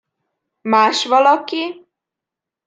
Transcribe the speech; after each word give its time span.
Másvalaki? 0.61 1.85